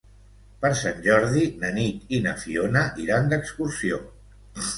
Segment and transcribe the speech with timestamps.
[0.61, 4.03] Per Sant Jordi na Nit i na Fiona iran d'excursió.